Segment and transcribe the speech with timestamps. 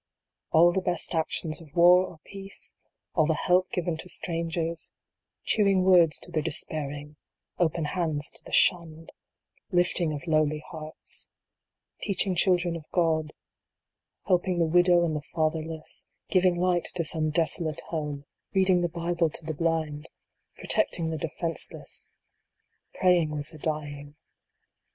[0.49, 2.73] All the best actions of war or peace
[3.13, 4.91] All the help given to strangers
[5.43, 7.17] Cheering words to the despairing
[7.59, 9.11] Open hands to the shunned
[9.71, 11.29] Lifting of lowly hearts
[12.01, 13.31] Teaching children of God
[14.25, 18.25] Helping the widow and the fatherless Giving light to some desolate home
[18.55, 20.09] Reading the Bible to the blind
[20.57, 22.07] Protecting the defenceless
[22.95, 24.15] Praying with the dying.